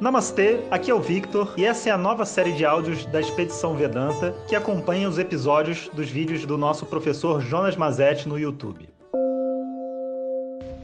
Namastê, 0.00 0.60
aqui 0.70 0.92
é 0.92 0.94
o 0.94 1.00
Victor 1.00 1.54
e 1.56 1.64
essa 1.64 1.88
é 1.88 1.92
a 1.92 1.98
nova 1.98 2.24
série 2.24 2.52
de 2.52 2.64
áudios 2.64 3.04
da 3.06 3.18
Expedição 3.18 3.74
Vedanta 3.74 4.32
que 4.46 4.54
acompanha 4.54 5.08
os 5.08 5.18
episódios 5.18 5.90
dos 5.92 6.08
vídeos 6.08 6.46
do 6.46 6.56
nosso 6.56 6.86
professor 6.86 7.40
Jonas 7.40 7.76
Mazetti 7.76 8.28
no 8.28 8.38
YouTube. 8.38 8.88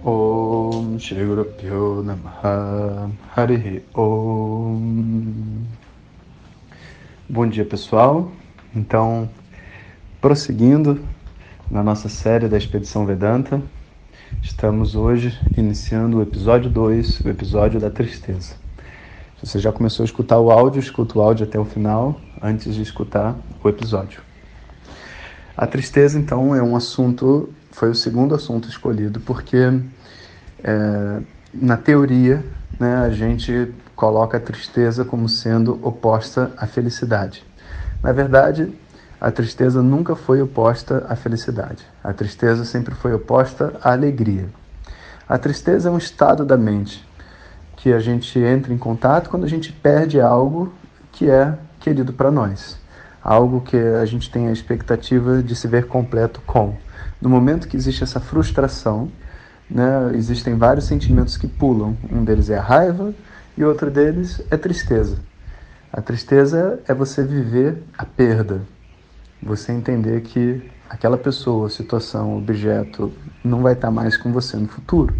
Om 0.05 0.99
Shri 0.99 1.21
Harihi 3.37 3.85
Om 3.95 5.62
Bom 7.29 7.46
dia 7.46 7.65
pessoal, 7.65 8.33
então 8.75 9.31
prosseguindo 10.21 11.01
na 11.71 11.85
nossa 11.85 12.09
série 12.09 12.49
da 12.49 12.59
Expedição 12.59 13.07
Vedanta, 13.07 13.62
estamos 14.43 14.96
hoje 14.96 15.39
iniciando 15.57 16.19
o 16.19 16.23
episódio 16.23 16.69
2, 16.69 17.21
o 17.21 17.29
episódio 17.29 17.79
da 17.79 17.91
tristeza. 17.91 18.64
Você 19.45 19.59
já 19.59 19.71
começou 19.71 20.05
a 20.05 20.07
escutar 20.07 20.39
o 20.39 20.51
áudio, 20.51 20.80
escuta 20.80 21.19
o 21.19 21.21
áudio 21.21 21.47
até 21.47 21.59
o 21.59 21.66
final, 21.66 22.19
antes 22.41 22.75
de 22.75 22.80
escutar 22.80 23.37
o 23.62 23.69
episódio. 23.69 24.23
A 25.55 25.66
tristeza, 25.66 26.19
então, 26.19 26.55
é 26.55 26.62
um 26.62 26.75
assunto, 26.75 27.51
foi 27.71 27.91
o 27.91 27.95
segundo 27.95 28.35
assunto 28.35 28.71
escolhido, 28.71 29.21
porque 29.21 29.59
é, 30.62 31.21
na 31.52 31.77
teoria 31.77 32.43
né, 32.80 32.97
a 32.97 33.11
gente 33.11 33.71
coloca 33.95 34.38
a 34.38 34.41
tristeza 34.41 35.05
como 35.05 35.29
sendo 35.29 35.79
oposta 35.87 36.51
à 36.57 36.66
felicidade. 36.66 37.45
Na 38.02 38.13
verdade, 38.13 38.73
a 39.21 39.30
tristeza 39.30 39.83
nunca 39.83 40.16
foi 40.16 40.41
oposta 40.41 41.05
à 41.07 41.15
felicidade. 41.15 41.85
A 42.02 42.15
tristeza 42.15 42.65
sempre 42.65 42.95
foi 42.95 43.13
oposta 43.13 43.74
à 43.83 43.93
alegria. 43.93 44.49
A 45.29 45.37
tristeza 45.37 45.91
é 45.91 45.93
um 45.93 45.99
estado 45.99 46.47
da 46.47 46.57
mente 46.57 47.07
que 47.84 47.93
a 47.93 48.01
gente 48.01 48.38
entra 48.38 48.73
em 48.73 48.79
contato 48.79 49.29
quando 49.29 49.45
a 49.45 49.48
gente 49.48 49.70
perde 49.70 50.19
algo 50.19 50.73
que 51.12 51.29
é 51.29 51.54
querido 51.79 52.15
para 52.15 52.30
nós, 52.30 52.79
algo 53.23 53.60
que 53.60 53.77
a 53.77 54.07
gente 54.07 54.30
tem 54.30 54.49
a 54.49 54.52
expectativa 54.52 55.43
de 55.43 55.54
se 55.54 55.68
ver 55.68 55.87
completo 55.87 56.40
com. 56.46 56.79
No 57.21 57.29
momento 57.29 57.68
que 57.68 57.77
existe 57.77 58.02
essa 58.02 58.18
frustração, 58.18 59.12
né, 59.71 60.12
existem 60.15 60.57
vários 60.57 60.87
sentimentos 60.87 61.37
que 61.37 61.46
pulam. 61.46 61.95
Um 62.10 62.24
deles 62.24 62.49
é 62.49 62.57
a 62.57 62.62
raiva 62.62 63.15
e 63.55 63.62
outro 63.62 63.90
deles 63.90 64.41
é 64.50 64.56
tristeza. 64.56 65.19
A 65.93 66.00
tristeza 66.00 66.81
é 66.88 66.94
você 66.94 67.22
viver 67.22 67.82
a 67.99 68.06
perda, 68.06 68.62
você 69.43 69.72
entender 69.72 70.22
que 70.22 70.71
aquela 70.88 71.19
pessoa, 71.19 71.69
situação, 71.69 72.38
objeto 72.38 73.12
não 73.44 73.60
vai 73.60 73.75
estar 73.75 73.91
mais 73.91 74.16
com 74.16 74.32
você 74.32 74.56
no 74.56 74.69
futuro. 74.69 75.15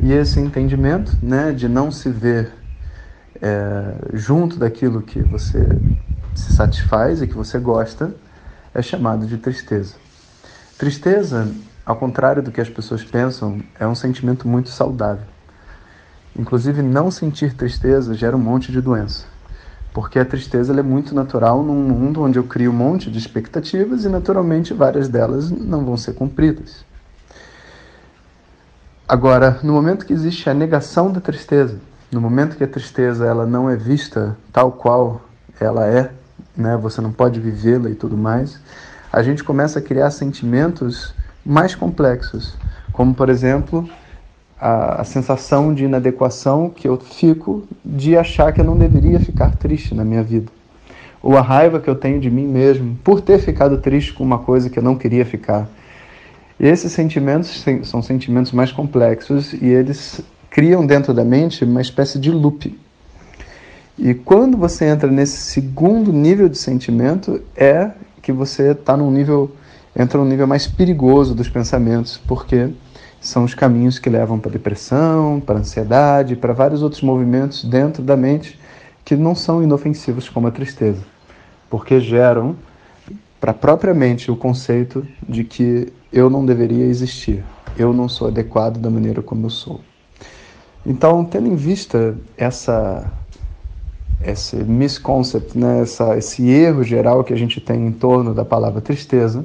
E 0.00 0.12
esse 0.12 0.40
entendimento 0.40 1.16
né, 1.22 1.52
de 1.52 1.68
não 1.68 1.90
se 1.90 2.08
ver 2.10 2.52
é, 3.40 3.94
junto 4.14 4.56
daquilo 4.56 5.02
que 5.02 5.22
você 5.22 5.78
se 6.34 6.50
satisfaz 6.50 7.22
e 7.22 7.26
que 7.26 7.34
você 7.34 7.58
gosta 7.58 8.14
é 8.74 8.80
chamado 8.80 9.26
de 9.26 9.36
tristeza. 9.36 9.94
Tristeza, 10.78 11.48
ao 11.84 11.96
contrário 11.96 12.42
do 12.42 12.50
que 12.50 12.60
as 12.60 12.68
pessoas 12.68 13.04
pensam, 13.04 13.60
é 13.78 13.86
um 13.86 13.94
sentimento 13.94 14.48
muito 14.48 14.70
saudável. 14.70 15.26
Inclusive, 16.36 16.80
não 16.82 17.10
sentir 17.10 17.54
tristeza 17.54 18.14
gera 18.14 18.36
um 18.36 18.40
monte 18.40 18.72
de 18.72 18.80
doença. 18.80 19.26
Porque 19.92 20.18
a 20.18 20.24
tristeza 20.24 20.72
é 20.72 20.82
muito 20.82 21.14
natural 21.14 21.62
num 21.62 21.74
mundo 21.74 22.22
onde 22.22 22.38
eu 22.38 22.44
crio 22.44 22.70
um 22.70 22.74
monte 22.74 23.10
de 23.10 23.18
expectativas 23.18 24.04
e, 24.04 24.08
naturalmente, 24.08 24.72
várias 24.72 25.08
delas 25.08 25.50
não 25.50 25.84
vão 25.84 25.96
ser 25.96 26.14
cumpridas. 26.14 26.86
Agora, 29.12 29.58
no 29.62 29.74
momento 29.74 30.06
que 30.06 30.12
existe 30.14 30.48
a 30.48 30.54
negação 30.54 31.12
da 31.12 31.20
tristeza, 31.20 31.78
no 32.10 32.18
momento 32.18 32.56
que 32.56 32.64
a 32.64 32.66
tristeza 32.66 33.26
ela 33.26 33.44
não 33.44 33.68
é 33.68 33.76
vista 33.76 34.38
tal 34.50 34.72
qual 34.72 35.20
ela 35.60 35.86
é, 35.86 36.10
né, 36.56 36.78
você 36.78 36.98
não 37.02 37.12
pode 37.12 37.38
vivê-la 37.38 37.90
e 37.90 37.94
tudo 37.94 38.16
mais, 38.16 38.58
a 39.12 39.22
gente 39.22 39.44
começa 39.44 39.80
a 39.80 39.82
criar 39.82 40.10
sentimentos 40.12 41.12
mais 41.44 41.74
complexos, 41.74 42.54
como 42.90 43.12
por 43.12 43.28
exemplo 43.28 43.86
a, 44.58 45.02
a 45.02 45.04
sensação 45.04 45.74
de 45.74 45.84
inadequação 45.84 46.70
que 46.70 46.88
eu 46.88 46.96
fico 46.96 47.68
de 47.84 48.16
achar 48.16 48.50
que 48.50 48.62
eu 48.62 48.64
não 48.64 48.78
deveria 48.78 49.20
ficar 49.20 49.50
triste 49.50 49.94
na 49.94 50.06
minha 50.06 50.22
vida, 50.22 50.50
ou 51.22 51.36
a 51.36 51.42
raiva 51.42 51.80
que 51.80 51.90
eu 51.90 51.96
tenho 51.96 52.18
de 52.18 52.30
mim 52.30 52.46
mesmo 52.46 52.96
por 53.04 53.20
ter 53.20 53.38
ficado 53.38 53.76
triste 53.76 54.14
com 54.14 54.24
uma 54.24 54.38
coisa 54.38 54.70
que 54.70 54.78
eu 54.78 54.82
não 54.82 54.96
queria 54.96 55.26
ficar 55.26 55.68
esses 56.58 56.92
sentimentos 56.92 57.64
são 57.84 58.02
sentimentos 58.02 58.52
mais 58.52 58.70
complexos 58.70 59.52
e 59.52 59.66
eles 59.66 60.20
criam 60.50 60.84
dentro 60.84 61.14
da 61.14 61.24
mente 61.24 61.64
uma 61.64 61.80
espécie 61.80 62.18
de 62.18 62.30
loop. 62.30 62.78
E 63.98 64.14
quando 64.14 64.56
você 64.56 64.86
entra 64.86 65.10
nesse 65.10 65.36
segundo 65.36 66.12
nível 66.12 66.48
de 66.48 66.58
sentimento, 66.58 67.42
é 67.56 67.90
que 68.20 68.32
você 68.32 68.70
está 68.70 68.96
num 68.96 69.10
nível 69.10 69.50
entra 69.94 70.18
num 70.18 70.24
nível 70.24 70.46
mais 70.46 70.66
perigoso 70.66 71.34
dos 71.34 71.48
pensamentos, 71.50 72.18
porque 72.26 72.70
são 73.20 73.44
os 73.44 73.54
caminhos 73.54 73.98
que 73.98 74.08
levam 74.08 74.38
para 74.38 74.50
depressão, 74.50 75.40
para 75.40 75.58
ansiedade, 75.58 76.34
para 76.34 76.52
vários 76.52 76.82
outros 76.82 77.02
movimentos 77.02 77.62
dentro 77.64 78.02
da 78.02 78.16
mente 78.16 78.58
que 79.04 79.14
não 79.14 79.34
são 79.34 79.62
inofensivos 79.62 80.28
como 80.28 80.46
a 80.46 80.50
tristeza, 80.50 81.02
porque 81.68 82.00
geram 82.00 82.56
para 83.42 83.50
a 83.50 83.54
própria 83.54 83.92
mente 83.92 84.30
o 84.30 84.36
conceito 84.36 85.04
de 85.28 85.42
que 85.42 85.92
eu 86.12 86.30
não 86.30 86.46
deveria 86.46 86.84
existir, 86.84 87.42
eu 87.76 87.92
não 87.92 88.08
sou 88.08 88.28
adequado 88.28 88.78
da 88.78 88.88
maneira 88.88 89.20
como 89.20 89.46
eu 89.46 89.50
sou. 89.50 89.80
Então, 90.86 91.24
tendo 91.24 91.48
em 91.48 91.56
vista 91.56 92.16
essa 92.36 93.12
esse 94.24 94.54
misconcept, 94.54 95.58
né, 95.58 95.80
essa, 95.80 96.16
esse 96.16 96.48
erro 96.48 96.84
geral 96.84 97.24
que 97.24 97.32
a 97.32 97.36
gente 97.36 97.60
tem 97.60 97.84
em 97.84 97.90
torno 97.90 98.32
da 98.32 98.44
palavra 98.44 98.80
tristeza, 98.80 99.44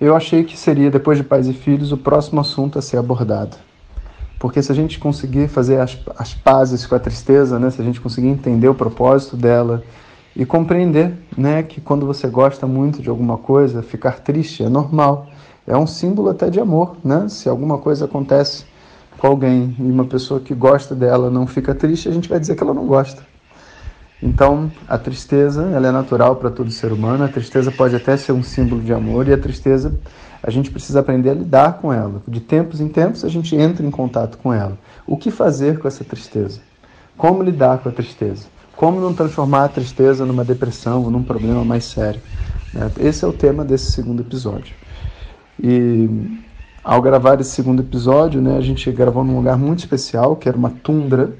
eu 0.00 0.16
achei 0.16 0.42
que 0.42 0.58
seria, 0.58 0.90
depois 0.90 1.16
de 1.16 1.22
Pais 1.22 1.46
e 1.46 1.52
Filhos, 1.52 1.92
o 1.92 1.96
próximo 1.96 2.40
assunto 2.40 2.80
a 2.80 2.82
ser 2.82 2.96
abordado. 2.96 3.56
Porque 4.40 4.60
se 4.60 4.72
a 4.72 4.74
gente 4.74 4.98
conseguir 4.98 5.46
fazer 5.46 5.78
as, 5.78 5.96
as 6.18 6.34
pazes 6.34 6.84
com 6.84 6.96
a 6.96 6.98
tristeza, 6.98 7.60
né, 7.60 7.70
se 7.70 7.80
a 7.80 7.84
gente 7.84 8.00
conseguir 8.00 8.26
entender 8.26 8.68
o 8.68 8.74
propósito 8.74 9.36
dela, 9.36 9.84
e 10.34 10.46
compreender 10.46 11.12
né, 11.36 11.62
que 11.62 11.80
quando 11.80 12.06
você 12.06 12.26
gosta 12.26 12.66
muito 12.66 13.02
de 13.02 13.08
alguma 13.08 13.36
coisa, 13.36 13.82
ficar 13.82 14.20
triste 14.20 14.62
é 14.62 14.68
normal. 14.68 15.26
É 15.66 15.76
um 15.76 15.86
símbolo 15.86 16.30
até 16.30 16.48
de 16.48 16.58
amor. 16.58 16.96
Né? 17.04 17.28
Se 17.28 17.48
alguma 17.48 17.78
coisa 17.78 18.06
acontece 18.06 18.64
com 19.18 19.26
alguém 19.26 19.76
e 19.78 19.82
uma 19.82 20.04
pessoa 20.04 20.40
que 20.40 20.54
gosta 20.54 20.94
dela 20.94 21.30
não 21.30 21.46
fica 21.46 21.74
triste, 21.74 22.08
a 22.08 22.12
gente 22.12 22.28
vai 22.28 22.40
dizer 22.40 22.56
que 22.56 22.62
ela 22.62 22.74
não 22.74 22.86
gosta. 22.86 23.22
Então, 24.22 24.70
a 24.88 24.96
tristeza 24.96 25.68
ela 25.74 25.88
é 25.88 25.90
natural 25.90 26.36
para 26.36 26.48
todo 26.48 26.70
ser 26.70 26.92
humano. 26.92 27.24
A 27.24 27.28
tristeza 27.28 27.72
pode 27.72 27.94
até 27.96 28.16
ser 28.16 28.32
um 28.32 28.42
símbolo 28.42 28.80
de 28.80 28.92
amor 28.92 29.28
e 29.28 29.32
a 29.32 29.38
tristeza 29.38 29.92
a 30.42 30.50
gente 30.50 30.70
precisa 30.70 31.00
aprender 31.00 31.30
a 31.30 31.34
lidar 31.34 31.74
com 31.74 31.92
ela. 31.92 32.22
De 32.26 32.40
tempos 32.40 32.80
em 32.80 32.88
tempos 32.88 33.24
a 33.24 33.28
gente 33.28 33.54
entra 33.56 33.84
em 33.84 33.90
contato 33.90 34.38
com 34.38 34.52
ela. 34.52 34.78
O 35.06 35.16
que 35.16 35.30
fazer 35.30 35.78
com 35.78 35.88
essa 35.88 36.04
tristeza? 36.04 36.60
Como 37.16 37.42
lidar 37.42 37.78
com 37.78 37.88
a 37.88 37.92
tristeza? 37.92 38.46
Como 38.82 39.00
não 39.00 39.14
transformar 39.14 39.66
a 39.66 39.68
tristeza 39.68 40.26
numa 40.26 40.44
depressão 40.44 41.08
num 41.08 41.22
problema 41.22 41.64
mais 41.64 41.84
sério? 41.84 42.20
Né? 42.74 42.90
Esse 42.98 43.24
é 43.24 43.28
o 43.28 43.32
tema 43.32 43.64
desse 43.64 43.92
segundo 43.92 44.22
episódio. 44.22 44.74
E 45.62 46.10
ao 46.82 47.00
gravar 47.00 47.40
esse 47.40 47.50
segundo 47.50 47.80
episódio, 47.80 48.42
né, 48.42 48.56
a 48.56 48.60
gente 48.60 48.90
gravou 48.90 49.22
num 49.22 49.36
lugar 49.36 49.56
muito 49.56 49.78
especial, 49.78 50.34
que 50.34 50.48
era 50.48 50.58
uma 50.58 50.70
tundra. 50.70 51.32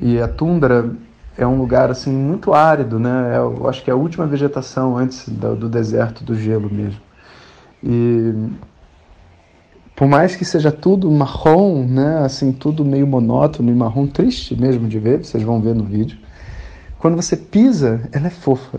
E 0.00 0.20
a 0.20 0.28
tundra 0.28 0.92
é 1.36 1.44
um 1.44 1.58
lugar 1.58 1.90
assim 1.90 2.12
muito 2.12 2.54
árido, 2.54 3.00
né? 3.00 3.34
É, 3.34 3.38
eu 3.38 3.68
acho 3.68 3.82
que 3.82 3.90
é 3.90 3.92
a 3.92 3.96
última 3.96 4.24
vegetação 4.24 4.96
antes 4.96 5.28
do, 5.28 5.56
do 5.56 5.68
deserto 5.68 6.22
do 6.22 6.36
gelo 6.36 6.70
mesmo. 6.72 7.00
E 7.82 8.32
por 9.96 10.06
mais 10.06 10.36
que 10.36 10.44
seja 10.44 10.70
tudo 10.70 11.10
marrom, 11.10 11.84
né, 11.84 12.18
assim 12.24 12.52
tudo 12.52 12.84
meio 12.84 13.08
monótono 13.08 13.72
e 13.72 13.74
marrom 13.74 14.06
triste 14.06 14.54
mesmo 14.54 14.86
de 14.86 15.00
ver, 15.00 15.24
vocês 15.24 15.42
vão 15.42 15.60
ver 15.60 15.74
no 15.74 15.82
vídeo. 15.82 16.29
Quando 17.00 17.16
você 17.16 17.34
pisa, 17.34 18.02
ela 18.12 18.26
é 18.26 18.30
fofa. 18.30 18.78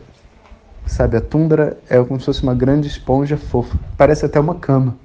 Sabe, 0.85 1.17
a 1.17 1.21
tundra 1.21 1.77
é 1.89 1.97
como 2.03 2.19
se 2.19 2.27
fosse 2.27 2.43
uma 2.43 2.53
grande 2.53 2.87
esponja 2.87 3.35
fofa. 3.35 3.79
Parece 3.97 4.25
até 4.25 4.39
uma 4.39 4.55
cama. 4.55 4.95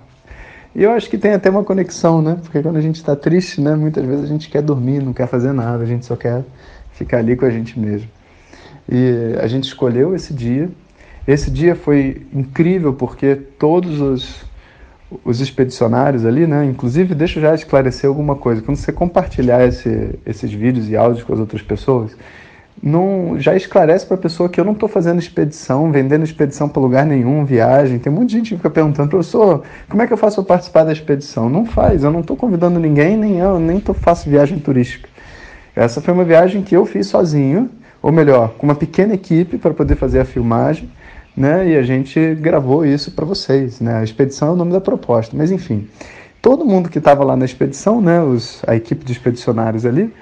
E 0.74 0.82
eu 0.82 0.90
acho 0.90 1.08
que 1.08 1.16
tem 1.16 1.32
até 1.32 1.48
uma 1.48 1.64
conexão, 1.64 2.20
né? 2.20 2.36
Porque 2.42 2.60
quando 2.60 2.76
a 2.76 2.80
gente 2.82 2.96
está 2.96 3.16
triste, 3.16 3.58
né? 3.58 3.74
Muitas 3.74 4.04
vezes 4.04 4.24
a 4.24 4.28
gente 4.28 4.50
quer 4.50 4.60
dormir, 4.60 5.02
não 5.02 5.14
quer 5.14 5.26
fazer 5.26 5.52
nada, 5.52 5.82
a 5.82 5.86
gente 5.86 6.04
só 6.04 6.14
quer 6.14 6.44
ficar 6.92 7.18
ali 7.18 7.34
com 7.34 7.46
a 7.46 7.50
gente 7.50 7.80
mesmo. 7.80 8.08
E 8.86 9.34
a 9.40 9.46
gente 9.46 9.64
escolheu 9.64 10.14
esse 10.14 10.34
dia. 10.34 10.68
Esse 11.26 11.50
dia 11.50 11.74
foi 11.74 12.26
incrível 12.34 12.92
porque 12.92 13.34
todos 13.34 13.98
os, 13.98 14.44
os 15.24 15.40
expedicionários 15.40 16.26
ali, 16.26 16.46
né? 16.46 16.66
Inclusive, 16.66 17.14
deixa 17.14 17.38
eu 17.38 17.44
já 17.44 17.54
esclarecer 17.54 18.08
alguma 18.08 18.36
coisa. 18.36 18.60
Quando 18.60 18.76
você 18.76 18.92
compartilhar 18.92 19.66
esse, 19.66 20.18
esses 20.26 20.52
vídeos 20.52 20.90
e 20.90 20.96
áudios 20.96 21.24
com 21.24 21.32
as 21.32 21.40
outras 21.40 21.62
pessoas, 21.62 22.14
não, 22.82 23.36
já 23.38 23.56
esclarece 23.56 24.06
para 24.06 24.16
a 24.16 24.20
pessoa 24.20 24.48
que 24.48 24.60
eu 24.60 24.64
não 24.64 24.72
estou 24.72 24.88
fazendo 24.88 25.18
expedição, 25.18 25.90
vendendo 25.90 26.24
expedição 26.24 26.68
para 26.68 26.80
lugar 26.80 27.06
nenhum, 27.06 27.44
viagem. 27.44 27.98
Tem 27.98 28.12
muita 28.12 28.32
gente 28.32 28.50
que 28.50 28.56
fica 28.56 28.70
perguntando, 28.70 29.08
professor, 29.08 29.62
como 29.88 30.02
é 30.02 30.06
que 30.06 30.12
eu 30.12 30.16
faço 30.16 30.36
para 30.36 30.54
participar 30.54 30.84
da 30.84 30.92
expedição? 30.92 31.48
Não 31.48 31.64
faz, 31.64 32.04
eu 32.04 32.12
não 32.12 32.20
estou 32.20 32.36
convidando 32.36 32.78
ninguém, 32.78 33.16
nem 33.16 33.38
eu, 33.38 33.58
nem 33.58 33.80
tô, 33.80 33.94
faço 33.94 34.28
viagem 34.28 34.58
turística. 34.58 35.08
Essa 35.74 36.00
foi 36.00 36.12
uma 36.12 36.24
viagem 36.24 36.62
que 36.62 36.76
eu 36.76 36.86
fiz 36.86 37.06
sozinho, 37.06 37.70
ou 38.02 38.12
melhor, 38.12 38.54
com 38.56 38.66
uma 38.66 38.74
pequena 38.74 39.14
equipe 39.14 39.58
para 39.58 39.74
poder 39.74 39.96
fazer 39.96 40.20
a 40.20 40.24
filmagem, 40.24 40.88
né? 41.36 41.68
E 41.68 41.76
a 41.76 41.82
gente 41.82 42.34
gravou 42.36 42.84
isso 42.84 43.10
para 43.10 43.24
vocês, 43.24 43.80
né? 43.80 43.98
A 43.98 44.04
expedição 44.04 44.48
é 44.48 44.50
o 44.52 44.56
nome 44.56 44.72
da 44.72 44.80
proposta, 44.80 45.36
mas 45.36 45.50
enfim, 45.50 45.88
todo 46.40 46.64
mundo 46.64 46.88
que 46.88 46.98
estava 46.98 47.24
lá 47.24 47.36
na 47.36 47.44
expedição, 47.44 48.00
né? 48.00 48.22
Os, 48.22 48.62
a 48.66 48.74
equipe 48.74 49.04
de 49.04 49.12
expedicionários 49.12 49.84
ali, 49.84 50.12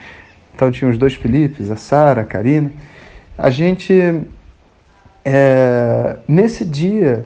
então 0.55 0.71
tinha 0.71 0.91
os 0.91 0.97
dois 0.97 1.15
Filipes, 1.15 1.71
a 1.71 1.77
Sara, 1.77 2.23
a 2.23 2.25
Karina. 2.25 2.71
A 3.37 3.51
gente 3.51 4.23
é, 5.25 6.17
nesse 6.29 6.65
dia 6.65 7.25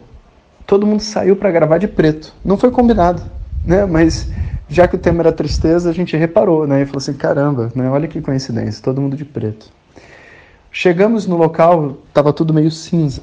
todo 0.66 0.86
mundo 0.86 1.00
saiu 1.00 1.34
para 1.34 1.50
gravar 1.50 1.78
de 1.78 1.88
preto. 1.88 2.34
Não 2.44 2.56
foi 2.56 2.70
combinado, 2.70 3.22
né? 3.64 3.86
Mas 3.86 4.30
já 4.68 4.86
que 4.86 4.96
o 4.96 4.98
tema 4.98 5.20
era 5.20 5.32
tristeza, 5.32 5.88
a 5.88 5.92
gente 5.94 6.16
reparou, 6.16 6.66
né? 6.66 6.82
E 6.82 6.86
falou 6.86 6.98
assim, 6.98 7.14
caramba, 7.14 7.72
né? 7.74 7.88
Olha 7.90 8.06
que 8.06 8.20
coincidência, 8.20 8.82
todo 8.82 9.00
mundo 9.00 9.16
de 9.16 9.24
preto. 9.24 9.70
Chegamos 10.70 11.26
no 11.26 11.36
local, 11.36 11.96
estava 12.08 12.32
tudo 12.32 12.52
meio 12.52 12.70
cinza. 12.70 13.22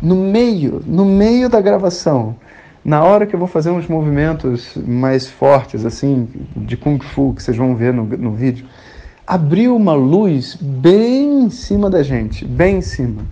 No 0.00 0.16
meio, 0.16 0.82
no 0.86 1.04
meio 1.04 1.48
da 1.48 1.60
gravação, 1.60 2.36
na 2.84 3.04
hora 3.04 3.26
que 3.26 3.34
eu 3.34 3.38
vou 3.38 3.48
fazer 3.48 3.70
uns 3.70 3.86
movimentos 3.86 4.74
mais 4.76 5.26
fortes, 5.26 5.84
assim, 5.84 6.28
de 6.56 6.76
Kung 6.76 6.98
Fu, 6.98 7.34
que 7.34 7.42
vocês 7.42 7.56
vão 7.56 7.76
ver 7.76 7.92
no, 7.92 8.04
no 8.04 8.32
vídeo, 8.32 8.66
abriu 9.26 9.74
uma 9.74 9.94
luz 9.94 10.56
bem 10.60 11.44
em 11.44 11.50
cima 11.50 11.88
da 11.88 12.02
gente, 12.02 12.44
bem 12.44 12.78
em 12.78 12.82
cima. 12.82 13.22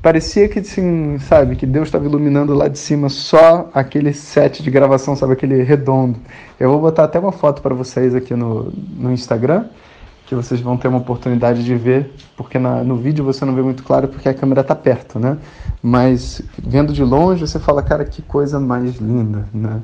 Parecia 0.00 0.48
que, 0.48 0.58
assim, 0.58 1.16
sabe, 1.20 1.54
que 1.54 1.64
Deus 1.64 1.86
estava 1.86 2.04
iluminando 2.04 2.52
lá 2.54 2.66
de 2.66 2.78
cima 2.78 3.08
só 3.08 3.70
aquele 3.72 4.12
set 4.12 4.60
de 4.60 4.70
gravação, 4.70 5.14
sabe, 5.14 5.32
aquele 5.34 5.62
redondo. 5.62 6.18
Eu 6.58 6.70
vou 6.70 6.80
botar 6.80 7.04
até 7.04 7.20
uma 7.20 7.30
foto 7.30 7.62
para 7.62 7.72
vocês 7.72 8.12
aqui 8.12 8.34
no, 8.34 8.72
no 8.96 9.12
Instagram, 9.12 9.66
que 10.26 10.34
vocês 10.34 10.60
vão 10.60 10.76
ter 10.76 10.88
uma 10.88 10.98
oportunidade 10.98 11.64
de 11.64 11.74
ver, 11.76 12.12
porque 12.36 12.58
na, 12.58 12.82
no 12.82 12.96
vídeo 12.96 13.24
você 13.24 13.44
não 13.44 13.54
vê 13.54 13.62
muito 13.62 13.84
claro 13.84 14.08
porque 14.08 14.28
a 14.28 14.34
câmera 14.34 14.62
está 14.62 14.74
perto, 14.74 15.20
né? 15.20 15.38
Mas 15.80 16.42
vendo 16.58 16.92
de 16.92 17.04
longe 17.04 17.46
você 17.46 17.60
fala, 17.60 17.80
cara, 17.80 18.04
que 18.04 18.22
coisa 18.22 18.58
mais 18.58 18.96
linda, 18.96 19.46
né? 19.54 19.82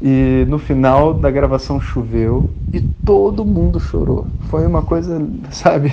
E 0.00 0.44
no 0.48 0.58
final 0.58 1.14
da 1.14 1.30
gravação 1.30 1.80
choveu 1.80 2.50
e 2.72 2.80
todo 2.80 3.44
mundo 3.44 3.80
chorou. 3.80 4.26
Foi 4.40 4.66
uma 4.66 4.82
coisa, 4.82 5.26
sabe, 5.50 5.92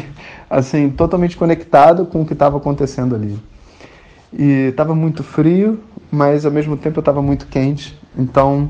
assim, 0.49 0.89
totalmente 0.89 1.37
conectado 1.37 2.05
com 2.05 2.21
o 2.21 2.25
que 2.25 2.33
estava 2.33 2.57
acontecendo 2.57 3.15
ali. 3.15 3.39
E 4.31 4.69
estava 4.69 4.93
muito 4.95 5.23
frio, 5.23 5.79
mas 6.11 6.45
ao 6.45 6.51
mesmo 6.51 6.75
tempo 6.75 6.99
eu 6.99 7.01
estava 7.01 7.21
muito 7.21 7.47
quente. 7.47 7.97
Então 8.17 8.69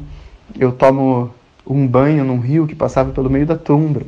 eu 0.60 0.72
tomo 0.72 1.32
um 1.66 1.88
banho 1.88 2.24
num 2.24 2.40
rio 2.40 2.68
que 2.68 2.76
passava 2.76 3.12
pelo 3.12 3.30
meio 3.30 3.46
da 3.46 3.58
tumbra. 3.58 4.06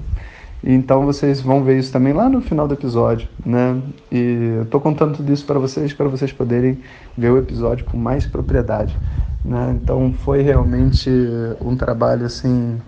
Então 0.63 1.05
vocês 1.05 1.39
vão 1.39 1.63
ver 1.63 1.77
isso 1.77 1.91
também 1.91 2.11
lá 2.11 2.27
no 2.27 2.41
final 2.41 2.67
do 2.67 2.73
episódio, 2.73 3.27
né? 3.45 3.79
E 4.11 4.55
eu 4.57 4.65
tô 4.65 4.79
contando 4.79 5.15
tudo 5.15 5.31
isso 5.31 5.45
para 5.45 5.59
vocês, 5.59 5.93
para 5.93 6.07
vocês 6.07 6.31
poderem 6.31 6.79
ver 7.15 7.29
o 7.29 7.37
episódio 7.37 7.85
com 7.85 7.97
mais 7.97 8.25
propriedade, 8.25 8.97
né? 9.45 9.77
Então 9.81 10.13
foi 10.23 10.41
realmente 10.41 11.09
um 11.61 11.75
trabalho 11.75 12.25
assim 12.25 12.81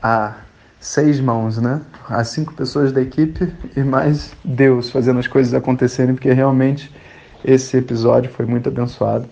a 0.00 0.34
seis 0.78 1.18
mãos, 1.18 1.56
né? 1.56 1.80
As 2.08 2.28
cinco 2.28 2.52
pessoas 2.52 2.92
da 2.92 3.00
equipe 3.00 3.50
e 3.74 3.82
mais 3.82 4.32
Deus 4.44 4.90
fazendo 4.90 5.18
as 5.18 5.26
coisas 5.26 5.54
acontecerem, 5.54 6.14
porque 6.14 6.30
realmente 6.30 6.94
esse 7.42 7.76
episódio 7.78 8.30
foi 8.30 8.44
muito 8.44 8.68
abençoado. 8.68 9.26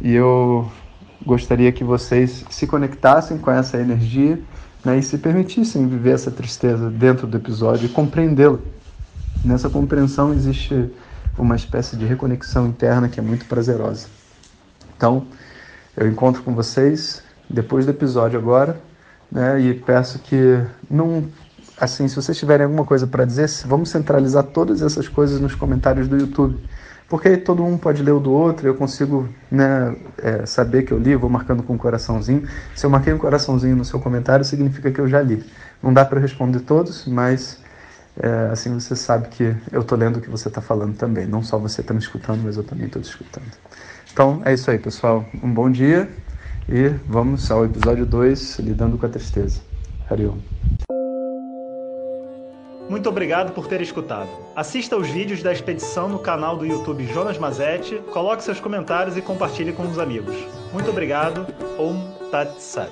E 0.00 0.14
eu 0.14 0.66
gostaria 1.24 1.70
que 1.70 1.84
vocês 1.84 2.44
se 2.48 2.66
conectassem 2.66 3.36
com 3.36 3.50
essa 3.50 3.78
energia 3.78 4.40
né, 4.84 4.98
e 4.98 5.02
se 5.02 5.18
permitissem 5.18 5.86
viver 5.86 6.12
essa 6.12 6.30
tristeza 6.30 6.88
dentro 6.88 7.26
do 7.26 7.36
episódio 7.36 7.86
e 7.86 7.88
compreendê-lo. 7.90 8.62
Nessa 9.44 9.68
compreensão 9.68 10.32
existe 10.32 10.90
uma 11.36 11.56
espécie 11.56 11.96
de 11.96 12.06
reconexão 12.06 12.66
interna 12.66 13.08
que 13.08 13.20
é 13.20 13.22
muito 13.22 13.44
prazerosa. 13.44 14.06
Então, 14.96 15.26
eu 15.96 16.06
encontro 16.06 16.42
com 16.42 16.54
vocês 16.54 17.22
depois 17.48 17.84
do 17.84 17.90
episódio 17.90 18.38
agora, 18.38 18.80
né, 19.30 19.60
e 19.60 19.74
peço 19.74 20.18
que 20.18 20.60
não 20.90 21.24
assim, 21.78 22.08
se 22.08 22.16
vocês 22.16 22.38
tiverem 22.38 22.64
alguma 22.64 22.84
coisa 22.84 23.06
para 23.06 23.24
dizer, 23.24 23.48
vamos 23.66 23.90
centralizar 23.90 24.44
todas 24.44 24.80
essas 24.80 25.08
coisas 25.08 25.40
nos 25.40 25.54
comentários 25.54 26.08
do 26.08 26.16
YouTube 26.16 26.58
porque 27.08 27.28
aí 27.28 27.36
todo 27.36 27.64
um 27.64 27.78
pode 27.78 28.02
ler 28.02 28.12
o 28.12 28.20
do 28.20 28.32
outro, 28.32 28.66
eu 28.66 28.74
consigo 28.74 29.28
né, 29.50 29.96
é, 30.18 30.44
saber 30.44 30.82
que 30.82 30.92
eu 30.92 30.98
li, 30.98 31.14
vou 31.14 31.30
marcando 31.30 31.62
com 31.62 31.74
um 31.74 31.78
coraçãozinho. 31.78 32.48
Se 32.74 32.84
eu 32.84 32.90
marquei 32.90 33.12
um 33.12 33.18
coraçãozinho 33.18 33.76
no 33.76 33.84
seu 33.84 34.00
comentário, 34.00 34.44
significa 34.44 34.90
que 34.90 35.00
eu 35.00 35.06
já 35.06 35.22
li. 35.22 35.44
Não 35.80 35.94
dá 35.94 36.04
para 36.04 36.18
responder 36.18 36.60
todos, 36.60 37.06
mas 37.06 37.60
é, 38.18 38.50
assim 38.50 38.74
você 38.74 38.96
sabe 38.96 39.28
que 39.28 39.54
eu 39.70 39.82
estou 39.82 39.96
lendo 39.96 40.16
o 40.16 40.20
que 40.20 40.28
você 40.28 40.48
está 40.48 40.60
falando 40.60 40.96
também. 40.96 41.26
Não 41.26 41.44
só 41.44 41.58
você 41.58 41.80
está 41.80 41.94
me 41.94 42.00
escutando, 42.00 42.42
mas 42.42 42.56
eu 42.56 42.64
também 42.64 42.86
estou 42.86 43.00
te 43.00 43.08
escutando. 43.08 43.52
Então 44.16 44.40
é 44.46 44.54
isso 44.54 44.70
aí, 44.70 44.78
pessoal. 44.78 45.26
Um 45.42 45.52
bom 45.52 45.70
dia 45.70 46.08
e 46.66 46.88
vamos 47.06 47.50
ao 47.50 47.66
episódio 47.66 48.06
2, 48.06 48.60
Lidando 48.60 48.96
com 48.96 49.04
a 49.04 49.10
Tristeza. 49.10 49.60
Hariom. 50.08 50.38
Muito 52.88 53.10
obrigado 53.10 53.52
por 53.52 53.66
ter 53.68 53.82
escutado. 53.82 54.30
Assista 54.56 54.96
os 54.96 55.06
vídeos 55.06 55.42
da 55.42 55.52
expedição 55.52 56.08
no 56.08 56.18
canal 56.18 56.56
do 56.56 56.64
YouTube 56.64 57.06
Jonas 57.08 57.36
Mazetti, 57.36 58.00
coloque 58.10 58.42
seus 58.42 58.58
comentários 58.58 59.18
e 59.18 59.20
compartilhe 59.20 59.74
com 59.74 59.82
os 59.82 59.98
amigos. 59.98 60.34
Muito 60.72 60.88
obrigado. 60.88 61.46
Om 61.78 62.30
Tat 62.30 62.58
Sat. 62.58 62.90